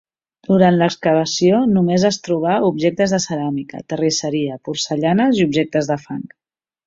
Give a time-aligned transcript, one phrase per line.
[0.45, 6.27] Durant l'excavació, només es trobà objectes de ceràmica, terrisseria, porcellanes i objectes de fang.